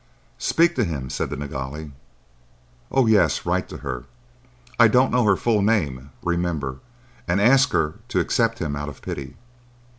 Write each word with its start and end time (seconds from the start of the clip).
"Speak 0.39 0.73
to 0.77 0.83
him," 0.83 1.11
said 1.11 1.29
the 1.29 1.37
Nilghai. 1.37 1.91
"Oh 2.91 3.05
yes! 3.05 3.45
Write 3.45 3.69
to 3.69 3.77
her,—I 3.77 4.87
don't 4.87 5.11
know 5.11 5.25
her 5.25 5.35
full 5.35 5.61
name, 5.61 6.09
remember,—and 6.23 7.39
ask 7.39 7.69
her 7.73 7.99
to 8.07 8.19
accept 8.19 8.57
him 8.57 8.75
out 8.75 8.89
of 8.89 9.03
pity. 9.03 9.35